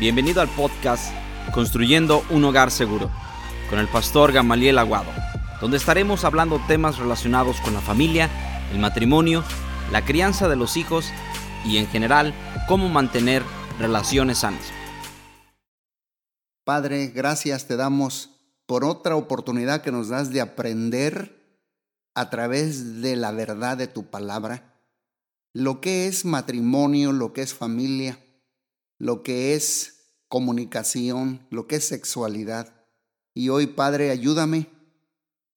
[0.00, 1.12] Bienvenido al podcast
[1.52, 3.10] Construyendo un Hogar Seguro
[3.68, 5.10] con el pastor Gamaliel Aguado,
[5.60, 8.30] donde estaremos hablando temas relacionados con la familia,
[8.72, 9.44] el matrimonio,
[9.92, 11.10] la crianza de los hijos
[11.66, 12.32] y en general
[12.66, 13.42] cómo mantener
[13.78, 14.72] relaciones sanas.
[16.64, 18.30] Padre, gracias te damos
[18.64, 21.60] por otra oportunidad que nos das de aprender
[22.14, 24.80] a través de la verdad de tu palabra
[25.52, 28.18] lo que es matrimonio, lo que es familia,
[29.00, 32.86] lo que es comunicación, lo que es sexualidad.
[33.34, 34.68] Y hoy, Padre, ayúdame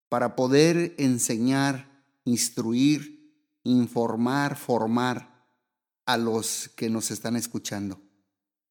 [0.09, 5.45] para poder enseñar, instruir, informar, formar
[6.05, 8.01] a los que nos están escuchando.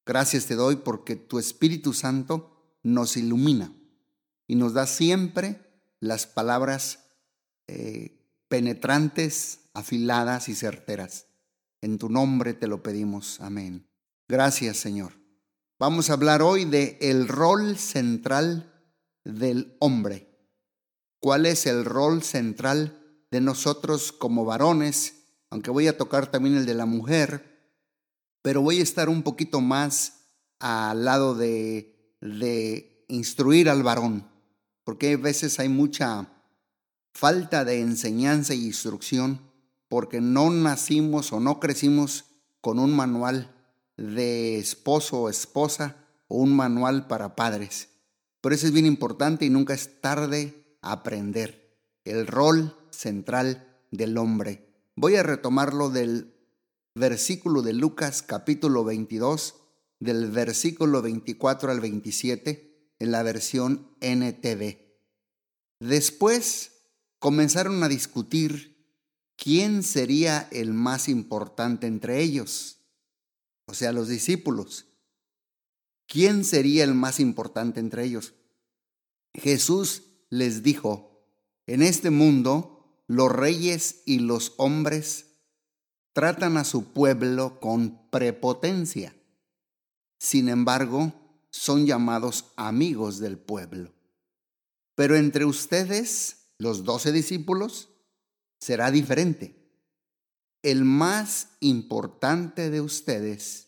[0.05, 3.71] Gracias te doy porque tu Espíritu Santo nos ilumina
[4.47, 5.61] y nos da siempre
[5.99, 7.05] las palabras
[7.67, 11.27] eh, penetrantes, afiladas y certeras.
[11.81, 13.39] En tu nombre te lo pedimos.
[13.39, 13.92] Amén.
[14.27, 15.13] Gracias, Señor.
[15.79, 18.71] Vamos a hablar hoy de el rol central
[19.25, 20.29] del hombre.
[21.19, 22.99] ¿Cuál es el rol central
[23.31, 25.25] de nosotros como varones?
[25.49, 27.75] Aunque voy a tocar también el de la mujer,
[28.41, 30.21] pero voy a estar un poquito más
[30.59, 34.29] al lado de, de instruir al varón,
[34.85, 36.29] porque a veces hay mucha
[37.13, 39.41] falta de enseñanza y instrucción
[39.89, 42.25] porque no nacimos o no crecimos
[42.61, 43.53] con un manual
[43.97, 47.89] de esposo o esposa o un manual para padres.
[48.41, 54.69] Por eso es bien importante y nunca es tarde aprender el rol central del hombre.
[54.95, 56.35] Voy a retomarlo del
[56.95, 59.55] versículo de Lucas capítulo 22,
[59.99, 64.77] del versículo 24 al 27 en la versión NTV.
[65.79, 66.71] Después
[67.19, 68.73] comenzaron a discutir
[69.35, 72.82] quién sería el más importante entre ellos
[73.65, 74.87] o sea, los discípulos.
[76.07, 78.33] ¿Quién sería el más importante entre ellos?
[79.33, 81.25] Jesús les dijo,
[81.65, 85.27] en este mundo los reyes y los hombres
[86.13, 89.15] tratan a su pueblo con prepotencia.
[90.19, 91.13] Sin embargo,
[91.49, 93.93] son llamados amigos del pueblo.
[94.95, 97.89] Pero entre ustedes, los doce discípulos,
[98.59, 99.62] será diferente
[100.63, 103.67] el más importante de ustedes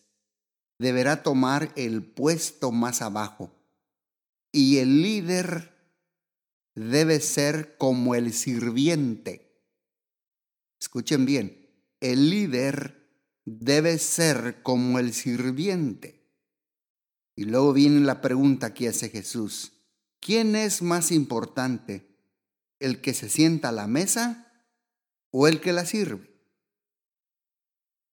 [0.78, 3.52] deberá tomar el puesto más abajo
[4.50, 5.74] y el líder
[6.74, 9.62] debe ser como el sirviente.
[10.80, 11.70] Escuchen bien,
[12.00, 13.10] el líder
[13.44, 16.26] debe ser como el sirviente.
[17.34, 19.72] Y luego viene la pregunta que hace Jesús.
[20.20, 22.16] ¿Quién es más importante?
[22.80, 24.64] ¿El que se sienta a la mesa
[25.30, 26.35] o el que la sirve?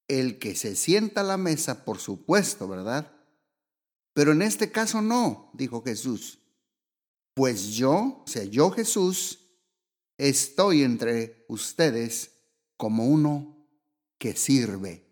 [0.07, 3.11] El que se sienta a la mesa, por supuesto, ¿verdad?
[4.13, 6.39] Pero en este caso no, dijo Jesús.
[7.33, 9.39] Pues yo, o sea, yo Jesús,
[10.17, 12.31] estoy entre ustedes
[12.77, 13.67] como uno
[14.19, 15.09] que sirve.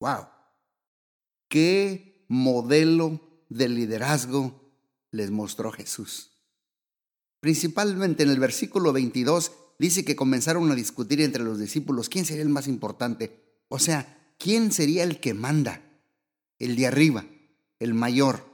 [0.00, 0.28] ¡Wow!
[1.48, 4.72] ¿Qué modelo de liderazgo
[5.10, 6.30] les mostró Jesús?
[7.40, 12.42] Principalmente en el versículo 22 dice que comenzaron a discutir entre los discípulos quién sería
[12.42, 13.43] el más importante.
[13.68, 15.82] O sea, ¿quién sería el que manda?
[16.58, 17.26] El de arriba,
[17.78, 18.44] el mayor.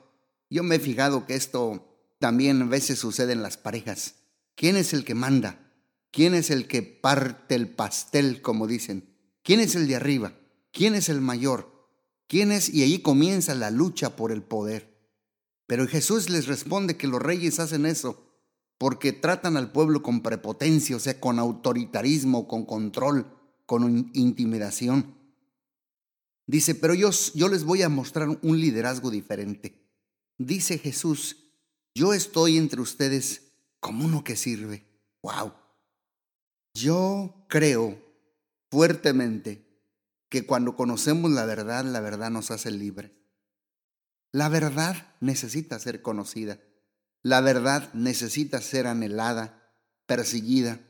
[0.49, 1.87] Yo me he fijado que esto
[2.19, 4.15] también a veces sucede en las parejas.
[4.55, 5.73] ¿Quién es el que manda?
[6.11, 9.17] ¿Quién es el que parte el pastel, como dicen?
[9.43, 10.35] ¿Quién es el de arriba?
[10.73, 11.89] ¿Quién es el mayor?
[12.27, 12.69] ¿Quién es?
[12.69, 14.91] Y ahí comienza la lucha por el poder.
[15.67, 18.27] Pero Jesús les responde que los reyes hacen eso
[18.81, 23.27] porque tratan al pueblo con prepotencia, o sea, con autoritarismo, con control,
[23.71, 25.15] con intimidación.
[26.45, 29.89] Dice, pero yo, yo les voy a mostrar un liderazgo diferente.
[30.39, 31.37] Dice Jesús,
[31.95, 34.89] yo estoy entre ustedes como uno que sirve.
[35.23, 35.53] ¡Wow!
[36.75, 37.97] Yo creo
[38.73, 39.65] fuertemente
[40.29, 43.13] que cuando conocemos la verdad, la verdad nos hace libres.
[44.33, 46.59] La verdad necesita ser conocida.
[47.23, 49.73] La verdad necesita ser anhelada,
[50.07, 50.81] perseguida.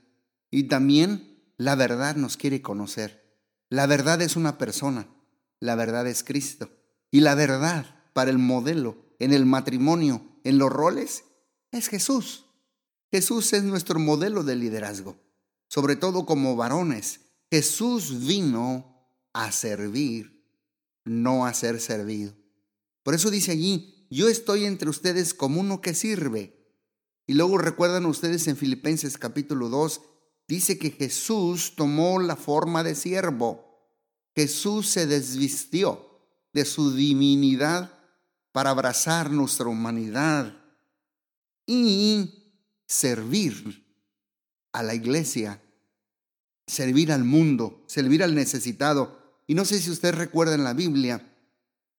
[0.50, 1.29] Y también
[1.60, 3.38] la verdad nos quiere conocer.
[3.68, 5.08] La verdad es una persona.
[5.58, 6.70] La verdad es Cristo.
[7.10, 7.84] Y la verdad
[8.14, 11.24] para el modelo, en el matrimonio, en los roles,
[11.70, 12.46] es Jesús.
[13.12, 15.18] Jesús es nuestro modelo de liderazgo,
[15.68, 17.20] sobre todo como varones.
[17.50, 18.96] Jesús vino
[19.34, 20.42] a servir,
[21.04, 22.32] no a ser servido.
[23.02, 26.56] Por eso dice allí, yo estoy entre ustedes como uno que sirve.
[27.26, 30.00] Y luego recuerdan ustedes en Filipenses capítulo 2,
[30.50, 33.86] dice que Jesús tomó la forma de siervo.
[34.34, 36.20] Jesús se desvistió
[36.52, 37.96] de su divinidad
[38.50, 40.60] para abrazar nuestra humanidad
[41.66, 43.86] y servir
[44.72, 45.62] a la iglesia,
[46.66, 49.20] servir al mundo, servir al necesitado.
[49.46, 51.32] Y no sé si usted recuerda en la Biblia,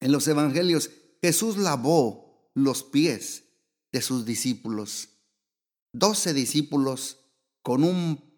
[0.02, 3.46] en los evangelios, Jesús lavó los pies
[3.94, 5.08] de sus discípulos.
[5.94, 7.18] Doce discípulos
[7.62, 8.31] con un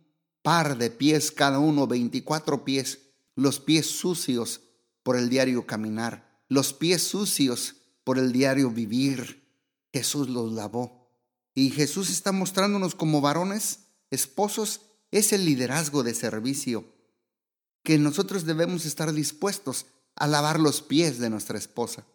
[0.43, 2.99] par de pies cada uno, veinticuatro pies,
[3.35, 4.61] los pies sucios
[5.01, 9.49] por el diario caminar, los pies sucios por el diario vivir.
[9.91, 11.09] Jesús los lavó.
[11.55, 13.79] Y Jesús está mostrándonos como varones,
[14.11, 14.81] esposos,
[15.11, 16.85] ese liderazgo de servicio,
[17.83, 19.85] que nosotros debemos estar dispuestos
[20.15, 22.05] a lavar los pies de nuestra esposa,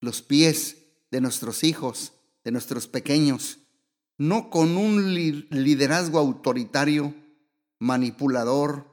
[0.00, 0.76] los pies
[1.10, 2.12] de nuestros hijos,
[2.44, 3.58] de nuestros pequeños,
[4.16, 7.14] no con un liderazgo autoritario,
[7.78, 8.86] manipulador,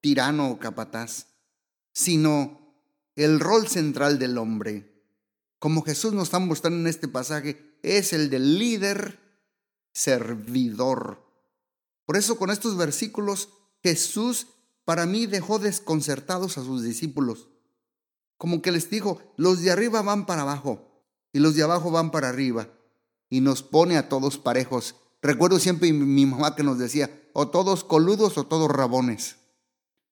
[0.00, 1.26] tirano o capataz,
[1.92, 2.58] sino
[3.16, 4.98] el rol central del hombre,
[5.58, 9.18] como Jesús nos está mostrando en este pasaje, es el del líder
[9.92, 11.24] servidor.
[12.06, 13.50] Por eso con estos versículos
[13.82, 14.46] Jesús
[14.84, 17.48] para mí dejó desconcertados a sus discípulos.
[18.36, 22.10] Como que les dijo, los de arriba van para abajo y los de abajo van
[22.10, 22.68] para arriba.
[23.28, 24.94] Y nos pone a todos parejos.
[25.20, 29.36] Recuerdo siempre mi mamá que nos decía, o todos coludos o todos rabones.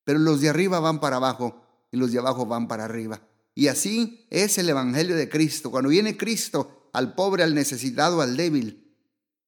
[0.04, 3.20] Pero los de arriba van para abajo y los de abajo van para arriba.
[3.54, 5.70] Y así es el Evangelio de Cristo.
[5.70, 8.94] Cuando viene Cristo al pobre, al necesitado, al débil,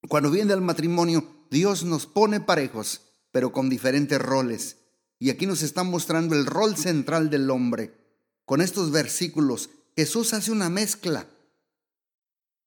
[0.09, 4.77] cuando viene al matrimonio, Dios nos pone parejos, pero con diferentes roles.
[5.19, 7.97] Y aquí nos está mostrando el rol central del hombre.
[8.45, 11.27] Con estos versículos, Jesús hace una mezcla.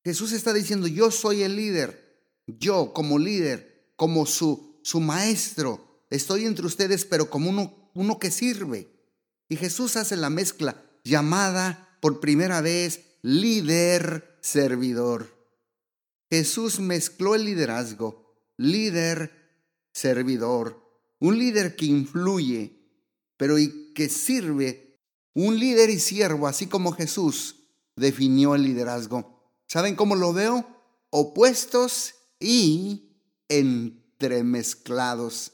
[0.04, 2.01] Jesús está diciendo, yo soy el líder.
[2.60, 8.32] Yo como líder, como su, su maestro, estoy entre ustedes, pero como uno, uno que
[8.32, 8.92] sirve.
[9.50, 15.36] Y Jesús hace la mezcla llamada por primera vez líder servidor.
[16.30, 18.22] Jesús mezcló el liderazgo
[18.62, 19.32] líder,
[19.92, 20.80] servidor,
[21.20, 22.80] un líder que influye,
[23.38, 25.00] pero y que sirve,
[25.34, 27.56] un líder y siervo, así como Jesús
[27.96, 29.42] definió el liderazgo.
[29.68, 30.66] ¿Saben cómo lo veo?
[31.10, 33.16] Opuestos y
[33.48, 35.54] entremezclados.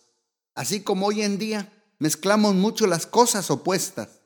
[0.56, 4.22] Así como hoy en día mezclamos mucho las cosas opuestas.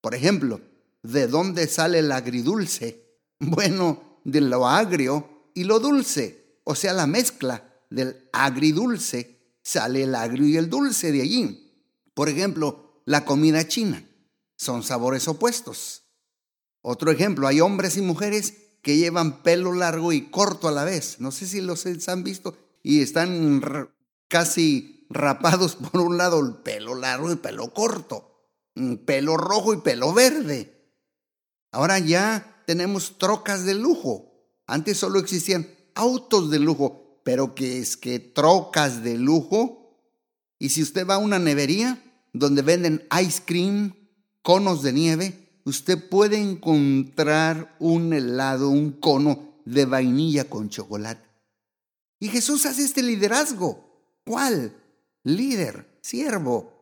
[0.00, 0.60] Por ejemplo,
[1.02, 3.08] ¿de dónde sale el agridulce?
[3.42, 10.14] Bueno, de lo agrio y lo dulce, o sea, la mezcla del agridulce sale el
[10.14, 11.72] agrio y el dulce de allí.
[12.12, 14.06] Por ejemplo, la comida china.
[14.56, 16.02] Son sabores opuestos.
[16.82, 21.20] Otro ejemplo, hay hombres y mujeres que llevan pelo largo y corto a la vez.
[21.20, 23.62] No sé si los han visto y están
[24.28, 28.48] casi rapados por un lado el pelo largo y pelo corto,
[29.04, 30.92] pelo rojo y pelo verde.
[31.72, 34.32] Ahora ya tenemos trocas de lujo.
[34.66, 39.98] Antes solo existían autos de lujo pero que es que trocas de lujo.
[40.58, 43.94] Y si usted va a una nevería donde venden ice cream,
[44.42, 51.26] conos de nieve, usted puede encontrar un helado, un cono de vainilla con chocolate.
[52.18, 54.20] Y Jesús hace este liderazgo.
[54.24, 54.74] ¿Cuál?
[55.24, 56.80] Líder, siervo.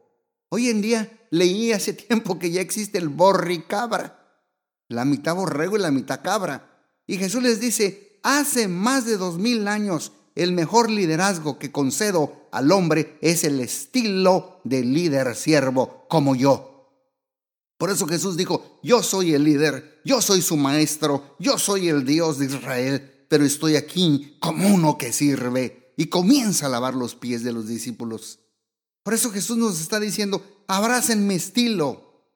[0.48, 4.18] Hoy en día leí hace tiempo que ya existe el borricabra,
[4.88, 6.68] la mitad borrego y la mitad cabra.
[7.06, 12.48] Y Jesús les dice, hace más de dos mil años el mejor liderazgo que concedo
[12.52, 16.67] al hombre es el estilo de líder siervo como yo.
[17.78, 22.04] Por eso Jesús dijo, yo soy el líder, yo soy su maestro, yo soy el
[22.04, 27.14] Dios de Israel, pero estoy aquí como uno que sirve y comienza a lavar los
[27.14, 28.40] pies de los discípulos.
[29.02, 32.26] Por eso Jesús nos está diciendo, abracen mi estilo.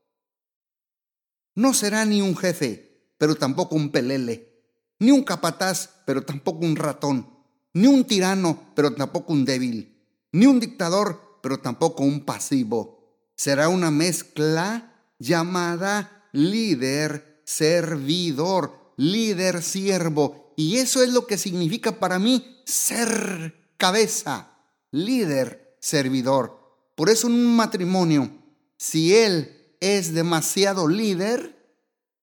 [1.54, 4.64] No será ni un jefe, pero tampoco un pelele,
[5.00, 7.32] ni un capataz, pero tampoco un ratón
[7.74, 9.98] ni un tirano, pero tampoco un débil,
[10.32, 13.30] ni un dictador, pero tampoco un pasivo.
[13.34, 14.91] Será una mezcla
[15.22, 20.52] llamada líder servidor, líder siervo.
[20.56, 24.58] Y eso es lo que significa para mí ser cabeza,
[24.90, 26.58] líder servidor.
[26.94, 28.30] Por eso en un matrimonio,
[28.76, 31.56] si él es demasiado líder,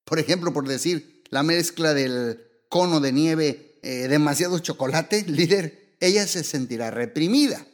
[0.06, 6.28] por ejemplo, por decir la mezcla del cono de nieve eh, demasiado chocolate, líder, ella
[6.28, 7.66] se sentirá reprimida.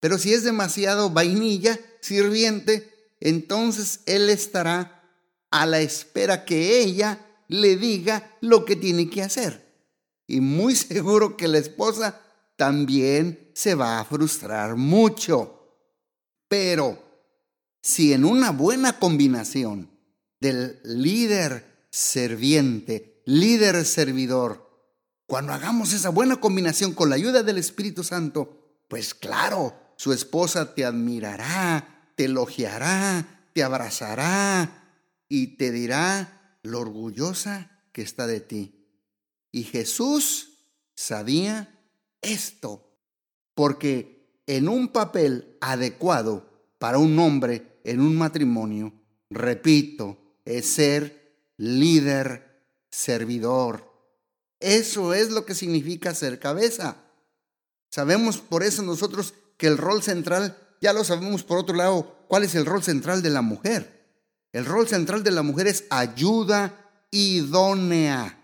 [0.00, 5.02] Pero si es demasiado vainilla, sirviente, entonces él estará
[5.50, 9.66] a la espera que ella le diga lo que tiene que hacer.
[10.26, 12.20] Y muy seguro que la esposa
[12.56, 15.54] también se va a frustrar mucho.
[16.48, 17.02] Pero
[17.80, 19.90] si en una buena combinación
[20.40, 24.66] del líder serviente líder servidor.
[25.26, 30.74] Cuando hagamos esa buena combinación con la ayuda del Espíritu Santo, pues claro, su esposa
[30.74, 38.84] te admirará, te elogiará, te abrazará y te dirá lo orgullosa que está de ti.
[39.52, 40.64] Y Jesús
[40.96, 41.78] sabía
[42.20, 42.92] esto,
[43.54, 48.92] porque en un papel adecuado para un hombre en un matrimonio,
[49.30, 53.94] repito, es ser líder, servidor.
[54.58, 56.96] Eso es lo que significa ser cabeza.
[57.92, 62.44] Sabemos por eso nosotros que el rol central, ya lo sabemos por otro lado, cuál
[62.44, 63.98] es el rol central de la mujer.
[64.52, 66.74] El rol central de la mujer es ayuda
[67.10, 68.38] idónea.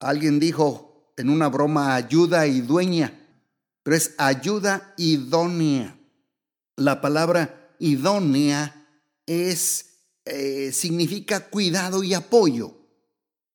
[0.00, 3.12] Alguien dijo en una broma ayuda y dueña,
[3.82, 5.98] pero es ayuda idónea.
[6.76, 8.86] La palabra idónea
[9.26, 9.86] es,
[10.24, 12.74] eh, significa cuidado y apoyo.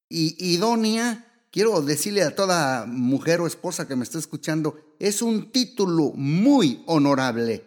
[0.09, 5.51] Y idónea, quiero decirle a toda mujer o esposa que me está escuchando, es un
[5.51, 7.65] título muy honorable,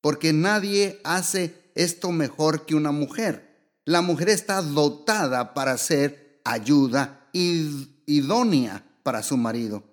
[0.00, 3.74] porque nadie hace esto mejor que una mujer.
[3.84, 9.84] La mujer está dotada para ser ayuda idónea para su marido.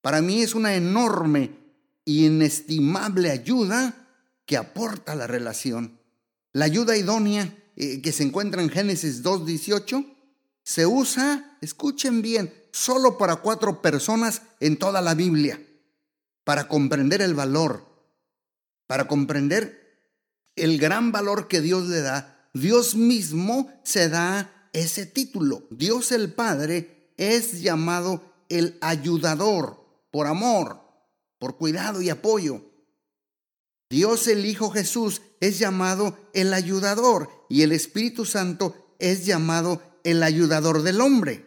[0.00, 1.50] Para mí es una enorme
[2.04, 4.08] y inestimable ayuda
[4.46, 5.98] que aporta la relación.
[6.52, 10.06] La ayuda idónea eh, que se encuentra en Génesis 2.18
[10.64, 15.60] se usa, escuchen bien, solo para cuatro personas en toda la Biblia,
[16.44, 17.86] para comprender el valor,
[18.86, 19.82] para comprender
[20.56, 22.48] el gran valor que Dios le da.
[22.52, 25.66] Dios mismo se da ese título.
[25.70, 30.80] Dios el Padre es llamado el ayudador por amor,
[31.38, 32.62] por cuidado y apoyo.
[33.88, 40.22] Dios el Hijo Jesús es llamado el ayudador y el Espíritu Santo es llamado el
[40.22, 41.46] ayudador del hombre.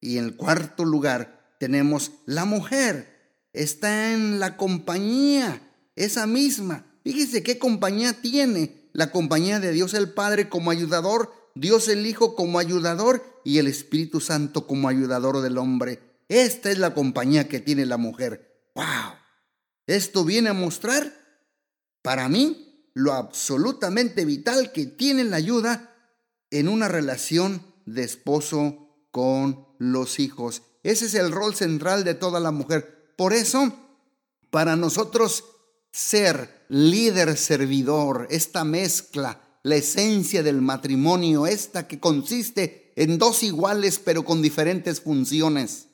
[0.00, 3.17] Y en cuarto lugar tenemos la mujer.
[3.58, 5.60] Está en la compañía,
[5.96, 6.86] esa misma.
[7.02, 8.90] Fíjese qué compañía tiene.
[8.92, 13.66] La compañía de Dios el Padre como ayudador Dios el Hijo como ayudador y el
[13.66, 16.20] Espíritu Santo como ayudador del hombre.
[16.28, 18.70] Esta es la compañía que tiene la mujer.
[18.76, 18.84] ¡Wow!
[19.86, 21.12] Esto viene a mostrar,
[22.02, 25.96] para mí, lo absolutamente vital que tiene la ayuda
[26.50, 30.62] en una relación de esposo con los hijos.
[30.84, 32.97] Ese es el rol central de toda la mujer.
[33.18, 33.72] Por eso,
[34.48, 35.44] para nosotros
[35.90, 43.98] ser líder servidor, esta mezcla la esencia del matrimonio, esta que consiste en dos iguales
[43.98, 45.88] pero con diferentes funciones.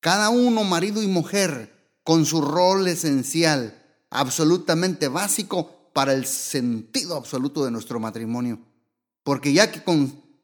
[0.00, 7.64] Cada uno, marido y mujer, con su rol esencial, absolutamente básico para el sentido absoluto
[7.64, 8.58] de nuestro matrimonio.
[9.22, 9.84] Porque ya que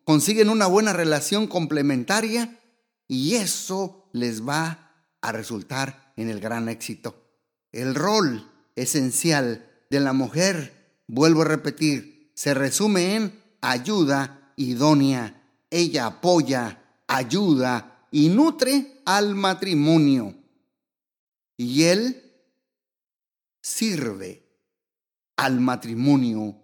[0.05, 2.57] consiguen una buena relación complementaria,
[3.09, 7.15] y eso les va a resultar en el gran éxito.
[7.73, 8.47] El rol
[8.77, 15.43] esencial de la mujer, vuelvo a repetir, se resume en ayuda idónea.
[15.71, 20.35] Ella apoya, ayuda y nutre al matrimonio.
[21.57, 22.23] Y él
[23.63, 24.47] sirve
[25.37, 26.57] al matrimonio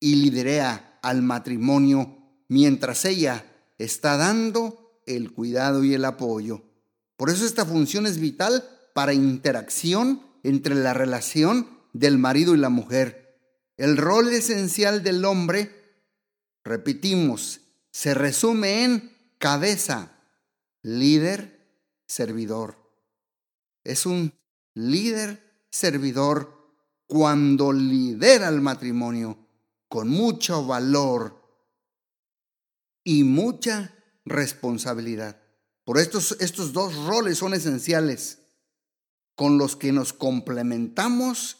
[0.00, 2.16] y lidera al matrimonio
[2.48, 3.44] mientras ella
[3.78, 6.62] está dando el cuidado y el apoyo.
[7.16, 12.70] Por eso esta función es vital para interacción entre la relación del marido y la
[12.70, 13.26] mujer
[13.76, 15.70] el rol esencial del hombre,
[16.64, 17.60] repetimos,
[17.90, 20.18] se resume en cabeza,
[20.80, 21.60] líder,
[22.06, 22.78] servidor.
[23.84, 24.32] Es un
[24.72, 26.56] líder, servidor,
[27.06, 29.38] cuando lidera el matrimonio
[29.88, 31.42] con mucho valor
[33.04, 35.38] y mucha responsabilidad.
[35.84, 38.45] Por estos, estos dos roles son esenciales
[39.36, 41.58] con los que nos complementamos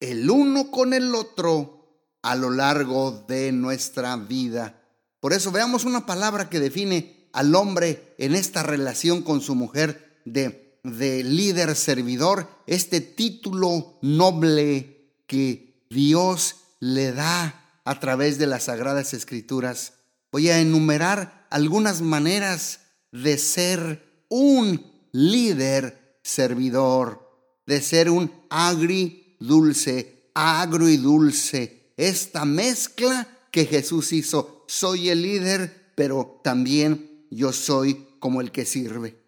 [0.00, 4.82] el uno con el otro a lo largo de nuestra vida.
[5.20, 10.20] Por eso veamos una palabra que define al hombre en esta relación con su mujer
[10.26, 18.64] de, de líder servidor, este título noble que Dios le da a través de las
[18.64, 19.94] sagradas escrituras.
[20.30, 22.80] Voy a enumerar algunas maneras
[23.12, 27.20] de ser un líder servidor,
[27.66, 31.92] de ser un agri dulce, agro y dulce.
[31.96, 34.64] Esta mezcla que Jesús hizo.
[34.66, 39.22] Soy el líder, pero también yo soy como el que sirve.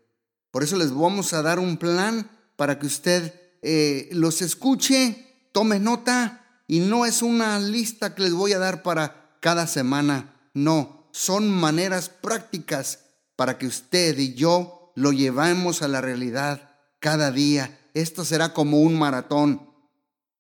[0.51, 5.79] Por eso les vamos a dar un plan para que usted eh, los escuche, tome
[5.79, 10.35] nota y no es una lista que les voy a dar para cada semana.
[10.55, 13.01] No, son maneras prácticas
[13.37, 16.66] para que usted y yo lo llevemos a la realidad
[17.07, 17.79] cada día.
[17.95, 19.71] Esto será como un maratón.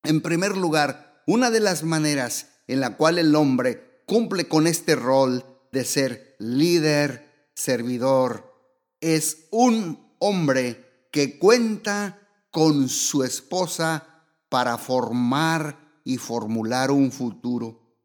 [0.02, 4.96] En primer lugar, una de las maneras en la cual el hombre cumple con este
[4.96, 8.52] rol de ser líder, servidor,
[9.00, 12.18] es un hombre que cuenta
[12.50, 17.96] con su esposa para formar y formular un futuro.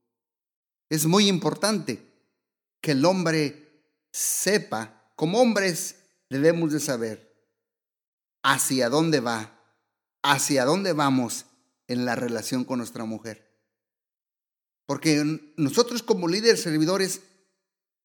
[0.88, 2.13] Es muy importante
[2.80, 5.96] que el hombre sepa, como hombres
[6.30, 7.30] debemos de saber
[8.43, 9.60] hacia dónde va,
[10.24, 11.45] hacia dónde vamos
[11.88, 13.51] en la relación con nuestra mujer.
[14.86, 17.21] Porque nosotros como líderes servidores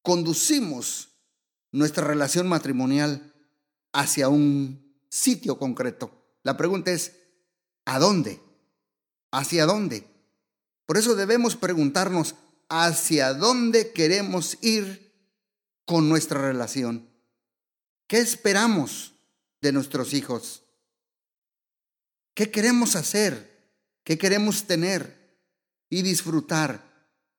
[0.01, 1.09] conducimos
[1.71, 3.33] nuestra relación matrimonial
[3.91, 6.11] hacia un sitio concreto.
[6.43, 7.13] La pregunta es,
[7.85, 8.41] ¿a dónde?
[9.31, 10.07] ¿Hacia dónde?
[10.85, 12.35] Por eso debemos preguntarnos,
[12.69, 15.13] hacia dónde queremos ir
[15.85, 17.09] con nuestra relación.
[18.07, 19.13] ¿Qué esperamos
[19.61, 20.63] de nuestros hijos?
[22.33, 23.71] ¿Qué queremos hacer?
[24.03, 25.15] ¿Qué queremos tener
[25.89, 26.83] y disfrutar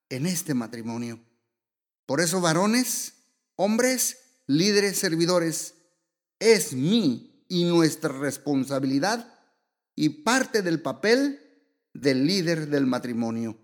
[0.09, 1.19] en este matrimonio?
[2.05, 3.13] Por eso, varones,
[3.55, 5.75] hombres, líderes, servidores,
[6.39, 9.33] es mi y nuestra responsabilidad
[9.95, 11.41] y parte del papel
[11.93, 13.57] del líder del matrimonio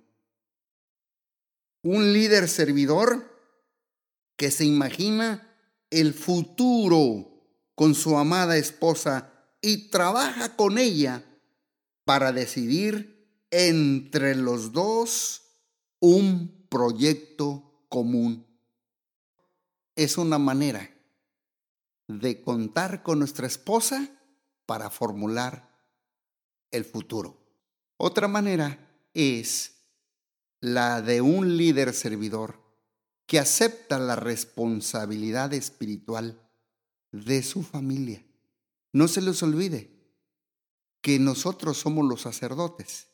[1.86, 3.32] un líder servidor
[4.36, 5.56] que se imagina
[5.92, 7.35] el futuro
[7.76, 11.24] con su amada esposa y trabaja con ella
[12.06, 15.44] para decidir entre los dos
[16.00, 18.46] un proyecto común.
[19.96, 20.90] Es una manera
[22.08, 24.10] de contar con nuestra esposa
[24.66, 25.74] para formular
[26.72, 27.38] el futuro.
[27.98, 29.76] Otra manera es
[30.60, 32.60] la de un líder servidor
[33.26, 36.45] que acepta la responsabilidad espiritual
[37.24, 38.26] de su familia.
[38.92, 39.92] No se les olvide
[41.02, 43.08] que nosotros somos los sacerdotes.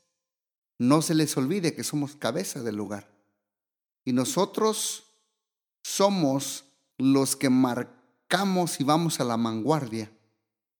[0.79, 3.11] No se les olvide que somos cabeza del lugar.
[4.03, 5.03] Y nosotros
[5.83, 6.65] somos
[6.97, 10.11] los que marcamos y vamos a la vanguardia,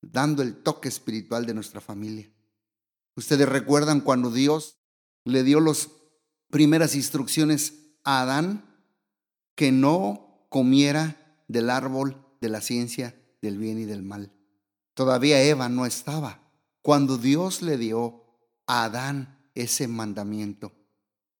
[0.02, 2.32] dando el toque espiritual de nuestra familia.
[3.16, 4.78] Ustedes recuerdan cuando Dios
[5.26, 5.90] le dio los
[6.50, 8.66] primeras instrucciones a Adán
[9.56, 14.34] que no comiera del árbol de la ciencia del bien y del mal.
[14.94, 16.52] Todavía Eva no estaba
[16.82, 18.26] cuando Dios le dio
[18.68, 20.74] a Adán ese mandamiento.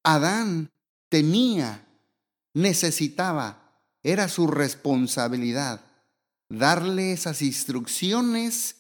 [0.04, 0.70] Adán
[1.10, 1.88] tenía,
[2.54, 5.82] necesitaba, era su responsabilidad
[6.50, 8.76] darle esas instrucciones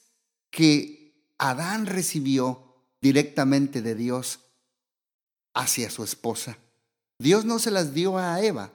[0.49, 4.39] que Adán recibió directamente de Dios
[5.53, 6.57] hacia su esposa.
[7.17, 8.71] Dios no se las dio a Eva.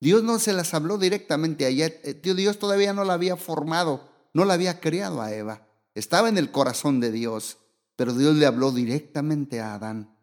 [0.00, 1.86] Dios no se las habló directamente a ella.
[1.86, 5.66] Eh, Dios todavía no la había formado, no la había creado a Eva.
[5.94, 7.58] Estaba en el corazón de Dios,
[7.96, 10.16] pero Dios le habló directamente a Adán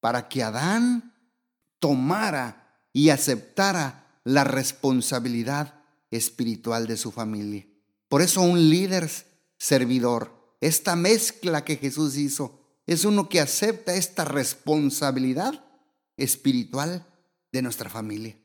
[0.00, 1.14] para que Adán
[1.78, 5.74] tomara y aceptara la responsabilidad
[6.10, 7.66] espiritual de su familia.
[8.08, 9.10] Por eso un líder
[9.58, 15.62] servidor, esta mezcla que Jesús hizo es uno que acepta esta responsabilidad
[16.16, 17.06] espiritual
[17.52, 18.36] de nuestra familia.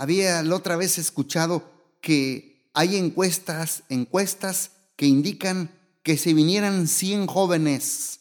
[0.00, 5.70] Había la otra vez escuchado que hay encuestas, encuestas que indican
[6.02, 8.20] que si vinieran 100 jóvenes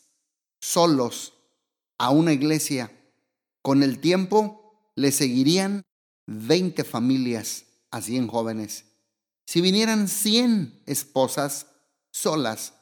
[0.59, 1.35] solos
[1.97, 2.91] a una iglesia,
[3.61, 5.83] con el tiempo le seguirían
[6.27, 8.83] 20 familias a 100 jóvenes.
[9.45, 11.67] Si vinieran 100 esposas
[12.11, 12.73] solas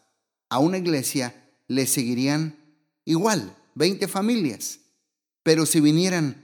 [0.49, 1.35] a una iglesia,
[1.67, 2.57] le seguirían
[3.05, 4.79] igual, 20 familias.
[5.43, 6.43] Pero si vinieran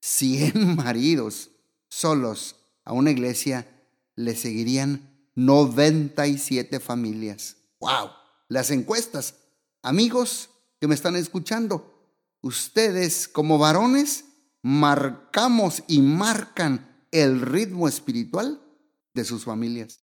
[0.00, 1.50] 100 maridos
[1.94, 3.66] solos a una iglesia,
[4.16, 7.56] le seguirían 97 familias.
[7.80, 8.10] ¡Wow!
[8.48, 9.36] Las encuestas.
[9.82, 12.08] Amigos que me están escuchando,
[12.40, 14.24] ustedes como varones
[14.62, 18.60] marcamos y marcan el ritmo espiritual
[19.12, 20.00] de sus familias.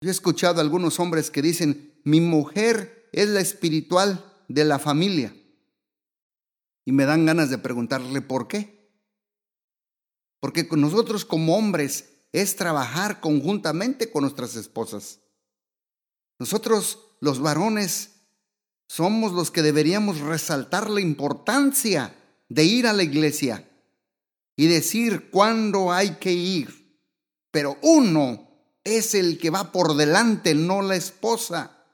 [0.00, 4.78] Yo he escuchado a algunos hombres que dicen, mi mujer es la espiritual de la
[4.78, 5.34] familia.
[6.84, 8.83] Y me dan ganas de preguntarle por qué.
[10.44, 15.20] Porque nosotros como hombres es trabajar conjuntamente con nuestras esposas.
[16.38, 18.10] Nosotros los varones
[18.86, 22.14] somos los que deberíamos resaltar la importancia
[22.50, 23.66] de ir a la iglesia
[24.54, 27.00] y decir cuándo hay que ir.
[27.50, 28.46] Pero uno
[28.84, 31.86] es el que va por delante, no la esposa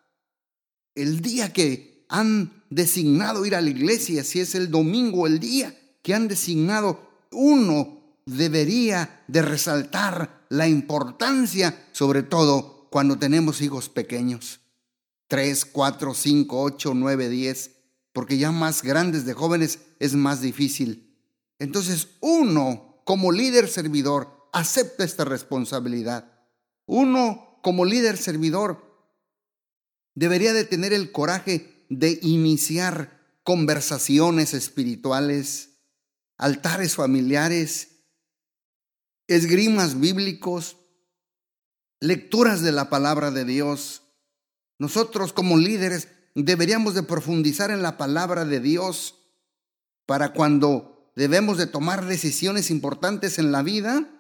[0.97, 5.73] el día que han designado ir a la iglesia, si es el domingo, el día
[6.03, 14.61] que han designado, uno debería de resaltar la importancia, sobre todo cuando tenemos hijos pequeños.
[15.29, 17.77] Tres, cuatro, cinco, ocho, nueve, diez,
[18.13, 21.17] porque ya más grandes de jóvenes es más difícil.
[21.59, 26.33] Entonces uno, como líder servidor, acepta esta responsabilidad.
[26.87, 28.91] Uno, como líder servidor,
[30.15, 35.71] debería de tener el coraje de iniciar conversaciones espirituales,
[36.37, 37.90] altares familiares,
[39.31, 40.77] esgrimas bíblicos,
[42.01, 44.03] lecturas de la palabra de Dios.
[44.81, 49.15] Nosotros como líderes deberíamos de profundizar en la palabra de Dios
[50.05, 54.11] para cuando debemos de tomar decisiones importantes en la vida,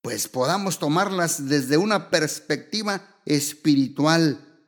[0.00, 4.64] pues podamos tomarlas desde una perspectiva espiritual.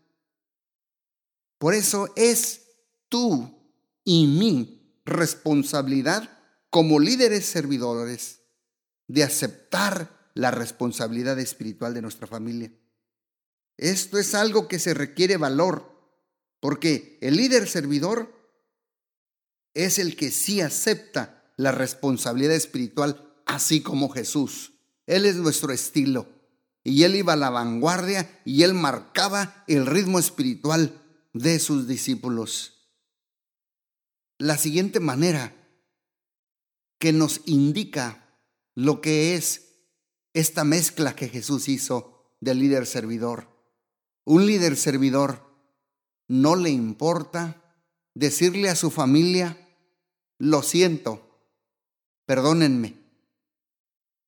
[1.56, 2.64] Por eso es
[3.08, 3.50] tú
[4.04, 6.28] y mi responsabilidad
[6.68, 8.41] como líderes servidores
[9.08, 12.72] de aceptar la responsabilidad espiritual de nuestra familia.
[13.76, 15.90] Esto es algo que se requiere valor,
[16.60, 18.32] porque el líder servidor
[19.74, 24.72] es el que sí acepta la responsabilidad espiritual, así como Jesús.
[25.06, 26.28] Él es nuestro estilo,
[26.84, 31.00] y él iba a la vanguardia y él marcaba el ritmo espiritual
[31.32, 32.88] de sus discípulos.
[34.38, 35.54] La siguiente manera
[36.98, 38.21] que nos indica
[38.74, 39.72] lo que es
[40.32, 43.48] esta mezcla que Jesús hizo de líder servidor.
[44.24, 45.46] Un líder servidor
[46.28, 47.62] no le importa
[48.14, 49.58] decirle a su familia,
[50.38, 51.40] lo siento,
[52.26, 52.98] perdónenme,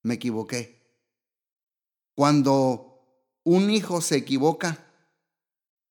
[0.02, 0.83] me equivoqué.
[2.14, 4.87] Cuando un hijo se equivoca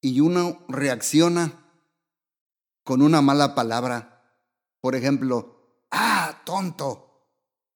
[0.01, 1.65] y uno reacciona
[2.83, 4.13] con una mala palabra,
[4.81, 7.12] por ejemplo, ah, tonto,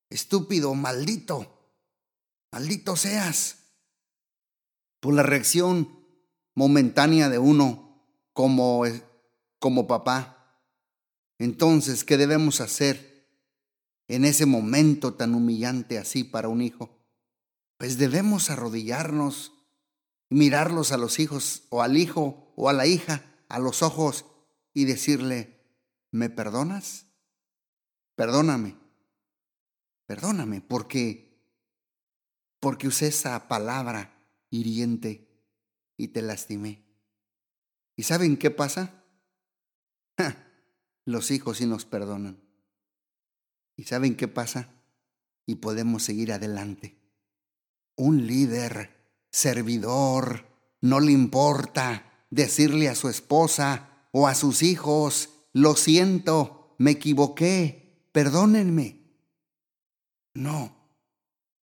[0.10, 1.72] estúpido, maldito,
[2.52, 3.58] maldito seas.
[5.00, 6.06] Por la reacción
[6.56, 8.84] momentánea de uno como,
[9.60, 10.64] como papá.
[11.38, 13.30] Entonces, ¿qué debemos hacer
[14.08, 16.90] en ese momento tan humillante así para un hijo?
[17.78, 19.54] Pues debemos arrodillarnos
[20.30, 24.26] y mirarlos a los hijos o al hijo o a la hija a los ojos
[24.74, 25.62] y decirle,
[26.12, 27.06] ¿me perdonas?
[28.16, 28.87] Perdóname
[30.08, 31.28] perdóname porque
[32.60, 34.18] porque usé esa palabra
[34.50, 35.28] hiriente
[35.96, 36.84] y te lastimé.
[37.96, 39.04] ¿Y saben qué pasa?
[41.06, 42.42] los hijos sí nos perdonan.
[43.76, 44.70] ¿Y saben qué pasa?
[45.46, 47.00] Y podemos seguir adelante.
[47.96, 48.90] Un líder,
[49.32, 50.46] servidor,
[50.82, 58.10] no le importa decirle a su esposa o a sus hijos, lo siento, me equivoqué,
[58.12, 58.97] perdónenme.
[60.38, 60.72] No.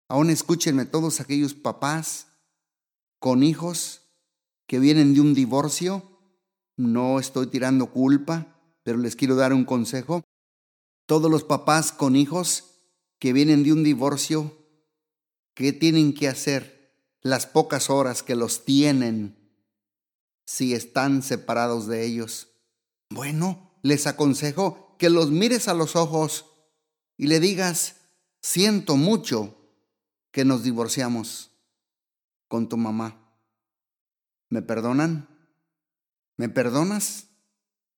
[0.09, 2.27] Aún escúchenme todos aquellos papás
[3.21, 4.03] con hijos
[4.67, 6.03] que vienen de un divorcio.
[6.77, 10.25] No estoy tirando culpa, pero les quiero dar un consejo.
[11.07, 12.81] Todos los papás con hijos
[13.21, 14.59] que vienen de un divorcio,
[15.55, 19.37] ¿qué tienen que hacer las pocas horas que los tienen
[20.47, 22.49] si están separados de ellos?
[23.09, 26.47] Bueno, les aconsejo que los mires a los ojos
[27.17, 28.01] y le digas,
[28.45, 29.57] siento mucho
[30.31, 31.51] que nos divorciamos
[32.47, 33.19] con tu mamá.
[34.51, 35.27] ¿Me perdonan?
[36.37, 37.29] ¿Me perdonas?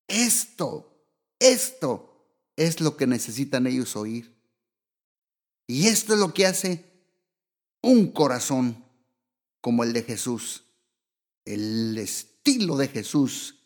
[0.06, 1.04] Esto,
[1.40, 4.36] esto es lo que necesitan ellos oír.
[5.66, 6.84] Y esto es lo que hace
[7.82, 8.84] un corazón
[9.60, 10.62] como el de Jesús,
[11.44, 13.64] el estilo de Jesús,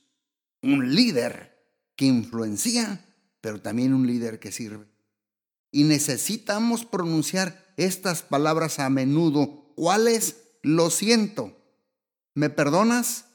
[0.62, 1.62] un líder
[1.94, 3.04] que influencia,
[3.42, 4.90] pero también un líder que sirve.
[5.70, 9.72] Y necesitamos pronunciar estas palabras a menudo.
[9.76, 10.36] ¿Cuáles?
[10.62, 11.56] Lo siento.
[12.34, 13.26] ¿Me perdonas?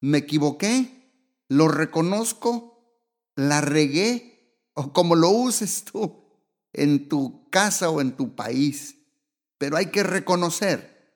[0.00, 1.12] ¿Me equivoqué?
[1.48, 3.02] ¿Lo reconozco?
[3.36, 4.64] ¿La regué?
[4.74, 6.28] O como lo uses tú
[6.72, 8.96] en tu casa o en tu país.
[9.58, 11.12] Pero hay que reconocer,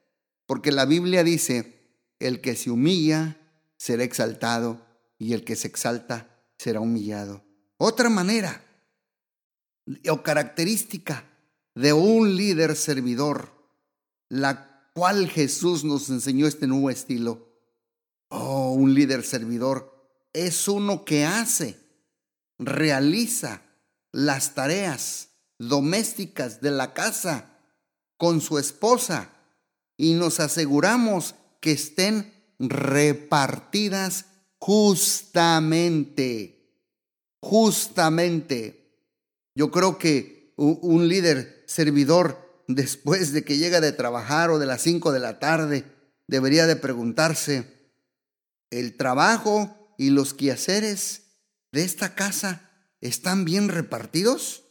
[0.46, 3.38] porque la Biblia dice, el que se humilla
[3.76, 4.84] será exaltado
[5.18, 7.44] y el que se exalta será humillado.
[7.76, 8.64] Otra manera
[10.08, 11.24] o característica
[11.74, 13.52] de un líder servidor,
[14.28, 17.48] la cual Jesús nos enseñó este nuevo estilo.
[18.28, 19.92] Oh, un líder servidor
[20.32, 21.78] es uno que hace,
[22.58, 23.62] realiza
[24.12, 27.58] las tareas domésticas de la casa
[28.16, 29.30] con su esposa
[29.96, 34.26] y nos aseguramos que estén repartidas
[34.58, 36.78] justamente,
[37.40, 38.81] justamente
[39.54, 44.82] yo creo que un líder servidor, después de que llega de trabajar o de las
[44.82, 45.84] 5 de la tarde,
[46.26, 47.90] debería de preguntarse,
[48.70, 51.22] ¿el trabajo y los quehaceres
[51.72, 54.64] de esta casa están bien repartidos?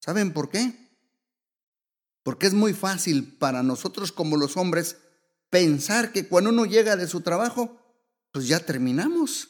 [0.00, 0.72] ¿Saben por qué?
[2.22, 4.96] Porque es muy fácil para nosotros como los hombres
[5.50, 7.80] pensar que cuando uno llega de su trabajo,
[8.32, 9.48] pues ya terminamos.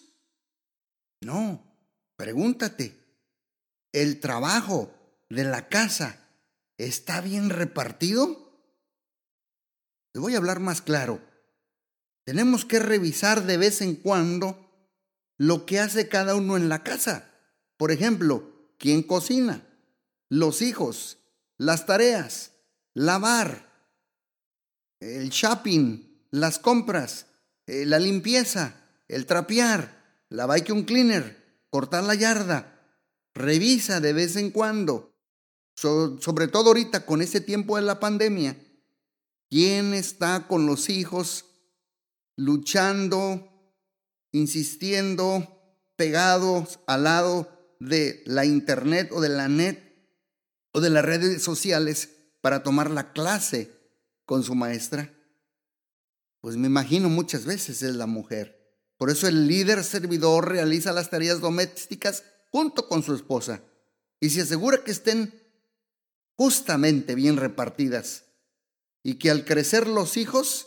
[1.21, 1.63] No,
[2.17, 3.06] pregúntate,
[3.97, 4.93] ¿el trabajo
[5.31, 6.29] de la casa
[6.77, 8.53] está bien repartido?
[10.13, 11.23] Les voy a hablar más claro.
[12.25, 14.71] Tenemos que revisar de vez en cuando
[15.39, 17.31] lo que hace cada uno en la casa.
[17.79, 19.67] Por ejemplo, ¿quién cocina?
[20.29, 21.17] Los hijos,
[21.57, 22.53] las tareas,
[22.93, 23.67] lavar,
[25.01, 27.29] el shopping, las compras,
[27.67, 28.75] eh, la limpieza,
[29.09, 32.76] el trapear, la vacuum cleaner, cortar la yarda.
[33.37, 35.15] Revisa de vez en cuando,
[35.75, 38.57] sobre todo ahorita con ese tiempo de la pandemia,
[39.51, 41.45] quién está con los hijos
[42.35, 43.75] luchando,
[44.33, 45.53] insistiendo,
[45.97, 49.83] pegados al lado de la internet o de la net
[50.73, 52.09] o de las redes sociales
[52.41, 53.71] para tomar la clase
[54.25, 55.13] con su maestra?
[56.41, 58.57] Pues me imagino muchas veces es la mujer.
[58.97, 62.25] Por eso el líder servidor realiza las tareas domésticas
[62.57, 63.63] junto con su esposa
[64.19, 65.43] y se asegura que estén
[66.39, 68.25] justamente bien repartidas
[69.03, 70.67] y que al crecer los hijos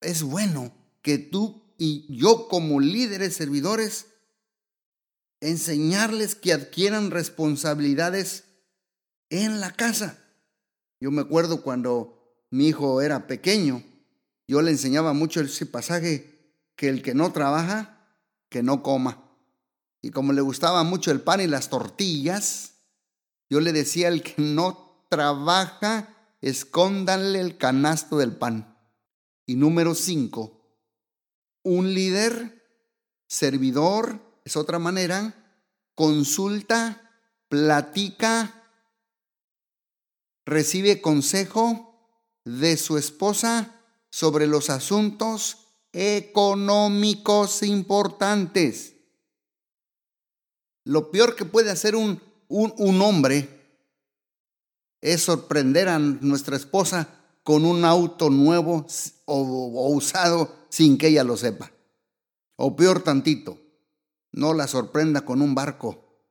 [0.00, 0.72] es bueno
[1.02, 4.06] que tú y yo como líderes servidores
[5.40, 8.44] enseñarles que adquieran responsabilidades
[9.30, 10.24] en la casa.
[11.00, 13.82] Yo me acuerdo cuando mi hijo era pequeño,
[14.46, 18.16] yo le enseñaba mucho ese pasaje que el que no trabaja,
[18.48, 19.31] que no coma.
[20.02, 22.72] Y como le gustaba mucho el pan y las tortillas,
[23.48, 28.76] yo le decía el que no trabaja, escóndanle el canasto del pan.
[29.46, 30.60] Y número cinco,
[31.62, 32.62] un líder,
[33.28, 35.34] servidor, es otra manera,
[35.94, 37.10] consulta,
[37.48, 38.62] platica,
[40.44, 41.92] recibe consejo
[42.44, 48.96] de su esposa sobre los asuntos económicos importantes.
[50.84, 53.48] Lo peor que puede hacer un, un, hombre
[55.00, 57.08] es sorprender a nuestra esposa
[57.42, 58.86] con un auto nuevo
[59.24, 61.72] o, usado sin que ella lo sepa.
[62.56, 63.58] O peor tantito,
[64.32, 66.24] no la sorprenda con un barco.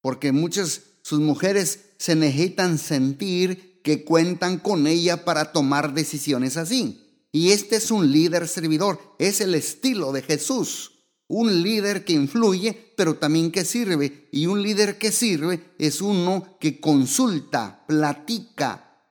[0.00, 7.04] Porque muchas sus mujeres se necesitan sentir que cuentan con ella para tomar decisiones así.
[7.32, 10.97] Y este es un líder servidor, es el estilo de Jesús.
[11.28, 14.28] Un líder que influye, pero también que sirve.
[14.32, 19.06] Y un líder que sirve es uno que consulta, platica,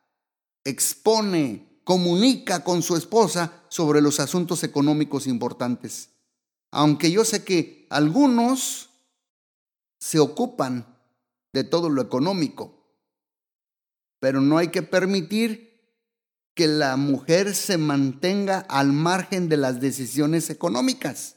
[0.64, 6.10] expone, comunica con su esposa sobre los asuntos económicos importantes.
[6.72, 8.90] Aunque yo sé que algunos
[10.00, 10.98] se ocupan
[11.54, 12.78] de todo lo económico,
[14.20, 15.68] pero no hay que permitir
[16.56, 21.37] que la mujer se mantenga al margen de las decisiones económicas.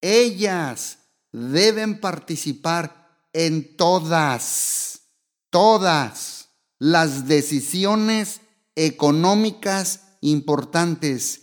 [0.00, 0.98] Ellas
[1.32, 3.00] deben participar
[3.32, 5.02] en todas,
[5.50, 8.40] todas las decisiones
[8.74, 11.42] económicas importantes.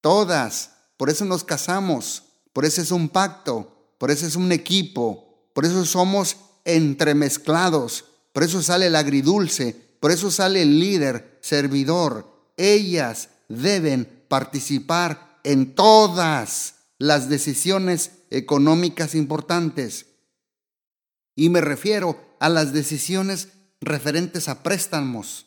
[0.00, 0.70] Todas.
[0.96, 5.64] Por eso nos casamos, por eso es un pacto, por eso es un equipo, por
[5.64, 12.52] eso somos entremezclados, por eso sale el agridulce, por eso sale el líder, servidor.
[12.56, 16.74] Ellas deben participar en todas
[17.04, 20.06] las decisiones económicas importantes.
[21.36, 23.50] Y me refiero a las decisiones
[23.82, 25.44] referentes a préstamos,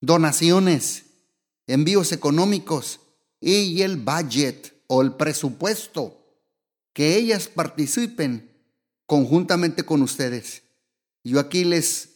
[0.00, 1.06] donaciones,
[1.66, 3.00] envíos económicos
[3.40, 6.20] y el budget o el presupuesto.
[6.92, 8.52] Que ellas participen
[9.06, 10.62] conjuntamente con ustedes.
[11.24, 12.10] Yo aquí les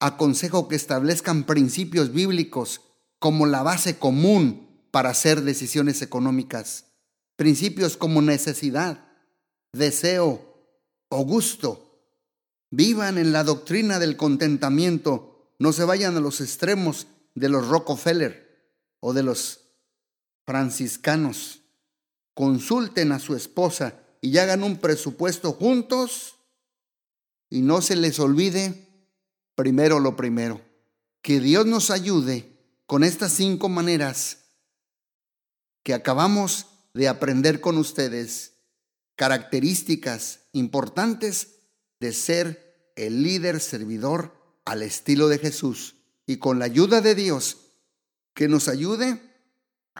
[0.00, 2.80] aconsejo que establezcan principios bíblicos
[3.20, 6.87] como la base común para hacer decisiones económicas.
[7.38, 9.12] Principios como necesidad,
[9.72, 10.74] deseo
[11.08, 12.02] o gusto.
[12.68, 15.54] Vivan en la doctrina del contentamiento.
[15.60, 19.60] No se vayan a los extremos de los Rockefeller o de los
[20.46, 21.60] franciscanos.
[22.34, 26.34] Consulten a su esposa y hagan un presupuesto juntos
[27.50, 28.88] y no se les olvide
[29.54, 30.60] primero lo primero.
[31.22, 32.52] Que Dios nos ayude
[32.86, 34.38] con estas cinco maneras
[35.84, 38.54] que acabamos de aprender con ustedes,
[39.16, 41.58] características importantes
[42.00, 45.96] de ser el líder servidor al estilo de Jesús
[46.26, 47.58] y con la ayuda de Dios,
[48.34, 49.20] que nos ayude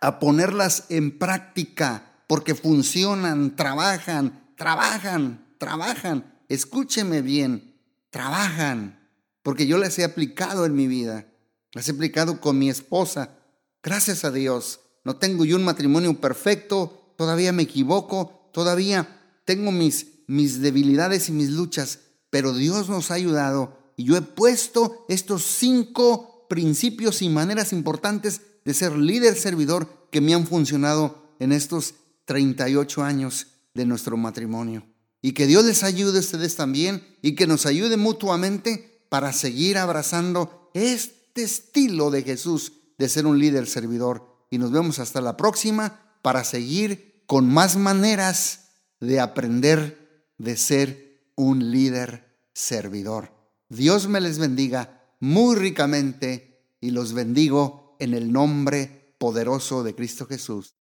[0.00, 6.42] a ponerlas en práctica, porque funcionan, trabajan, trabajan, trabajan.
[6.48, 9.08] Escúcheme bien, trabajan,
[9.42, 11.26] porque yo las he aplicado en mi vida,
[11.72, 13.38] las he aplicado con mi esposa.
[13.82, 20.06] Gracias a Dios, no tengo yo un matrimonio perfecto, todavía me equivoco, todavía tengo mis,
[20.26, 25.42] mis debilidades y mis luchas, pero Dios nos ha ayudado y yo he puesto estos
[25.42, 31.94] cinco principios y maneras importantes de ser líder servidor que me han funcionado en estos
[32.24, 34.86] 38 años de nuestro matrimonio.
[35.20, 39.78] Y que Dios les ayude a ustedes también y que nos ayude mutuamente para seguir
[39.78, 44.27] abrazando este estilo de Jesús de ser un líder servidor.
[44.50, 51.30] Y nos vemos hasta la próxima para seguir con más maneras de aprender de ser
[51.36, 53.32] un líder servidor.
[53.68, 60.26] Dios me les bendiga muy ricamente y los bendigo en el nombre poderoso de Cristo
[60.26, 60.74] Jesús.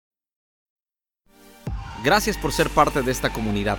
[2.05, 3.79] Gracias por ser parte de esta comunidad.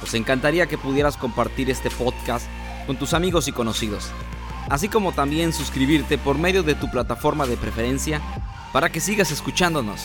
[0.00, 2.46] Nos encantaría que pudieras compartir este podcast
[2.86, 4.10] con tus amigos y conocidos,
[4.68, 8.20] así como también suscribirte por medio de tu plataforma de preferencia
[8.76, 10.02] para que sigas escuchándonos.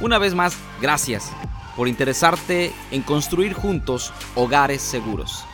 [0.00, 1.32] Una vez más, gracias
[1.74, 5.44] por interesarte en construir juntos hogares seguros.